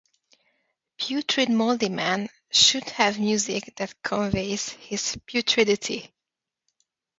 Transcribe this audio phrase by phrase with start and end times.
[0.97, 6.11] Putrid Moldyman should have music that conveys his putridity.